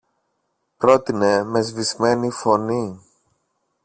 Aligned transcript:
πρότεινε 0.77 1.43
με 1.43 1.61
σβησμένη 1.61 2.29
φωνή. 2.31 3.03